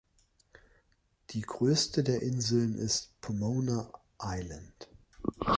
[1.29, 4.89] Die größte der Inseln ist "Pomona Island".